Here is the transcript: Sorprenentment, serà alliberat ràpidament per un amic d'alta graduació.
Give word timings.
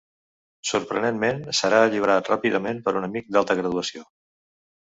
Sorprenentment, 0.69 1.43
serà 1.59 1.83
alliberat 1.89 2.33
ràpidament 2.33 2.81
per 2.89 2.97
un 3.03 3.07
amic 3.11 3.31
d'alta 3.37 3.61
graduació. 3.63 4.05